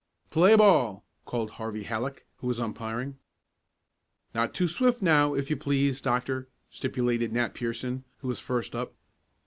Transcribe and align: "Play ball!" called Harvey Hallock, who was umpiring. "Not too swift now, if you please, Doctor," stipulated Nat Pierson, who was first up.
"Play 0.31 0.55
ball!" 0.55 1.05
called 1.25 1.51
Harvey 1.51 1.83
Hallock, 1.83 2.25
who 2.37 2.47
was 2.47 2.59
umpiring. 2.59 3.19
"Not 4.33 4.51
too 4.51 4.67
swift 4.67 5.03
now, 5.03 5.35
if 5.35 5.51
you 5.51 5.55
please, 5.57 6.01
Doctor," 6.01 6.49
stipulated 6.71 7.31
Nat 7.33 7.53
Pierson, 7.53 8.03
who 8.17 8.27
was 8.27 8.39
first 8.39 8.73
up. 8.73 8.95